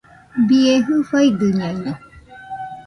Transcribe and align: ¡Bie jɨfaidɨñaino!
¡Bie 0.47 0.73
jɨfaidɨñaino! 0.85 1.93